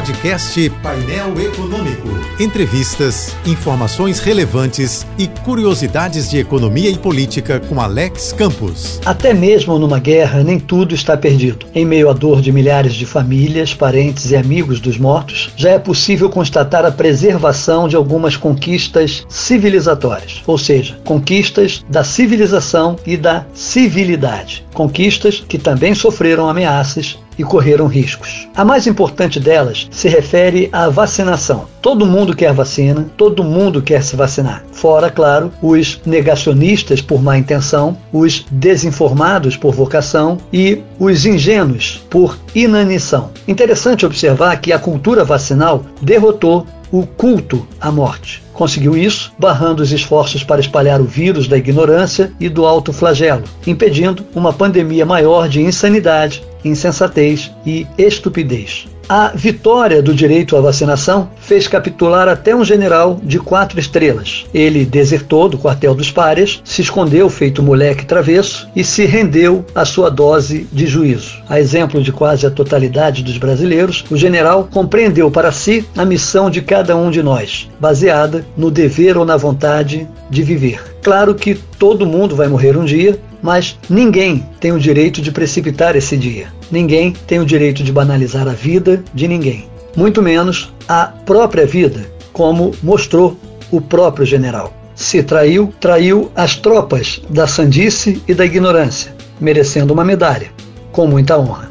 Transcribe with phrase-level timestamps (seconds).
[0.00, 2.08] Podcast Painel Econômico.
[2.40, 8.98] Entrevistas, informações relevantes e curiosidades de economia e política com Alex Campos.
[9.04, 11.66] Até mesmo numa guerra, nem tudo está perdido.
[11.74, 15.78] Em meio à dor de milhares de famílias, parentes e amigos dos mortos, já é
[15.78, 23.44] possível constatar a preservação de algumas conquistas civilizatórias, ou seja, conquistas da civilização e da
[23.52, 24.64] civilidade.
[24.72, 28.46] Conquistas que também sofreram ameaças e correram riscos.
[28.54, 31.64] A mais importante delas se refere à vacinação.
[31.80, 34.62] Todo mundo quer vacina, todo mundo quer se vacinar.
[34.72, 42.38] Fora, claro, os negacionistas por má intenção, os desinformados por vocação e os ingênuos por
[42.54, 43.30] inanição.
[43.48, 48.42] Interessante observar que a cultura vacinal derrotou o culto à morte.
[48.60, 53.44] Conseguiu isso barrando os esforços para espalhar o vírus da ignorância e do alto flagelo,
[53.66, 58.86] impedindo uma pandemia maior de insanidade, insensatez e estupidez.
[59.12, 64.46] A vitória do direito à vacinação fez capitular até um general de quatro estrelas.
[64.54, 69.84] Ele desertou do quartel dos párias, se escondeu feito moleque travesso e se rendeu à
[69.84, 71.42] sua dose de juízo.
[71.48, 76.48] A exemplo de quase a totalidade dos brasileiros, o general compreendeu para si a missão
[76.48, 80.80] de cada um de nós, baseada no dever ou na vontade de viver.
[81.02, 85.96] Claro que todo mundo vai morrer um dia, mas ninguém tem o direito de precipitar
[85.96, 86.48] esse dia.
[86.70, 92.06] Ninguém tem o direito de banalizar a vida de ninguém, muito menos a própria vida,
[92.32, 93.36] como mostrou
[93.70, 94.72] o próprio general.
[94.94, 100.50] Se traiu, traiu as tropas da sandice e da ignorância, merecendo uma medalha,
[100.92, 101.70] com muita honra.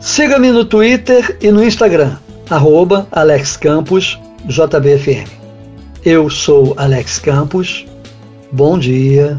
[0.00, 2.16] Siga-me no Twitter e no Instagram,
[2.50, 5.28] arroba Alex Campos, JBFM.
[6.04, 7.86] Eu sou Alex Campos.
[8.52, 9.38] Bom dia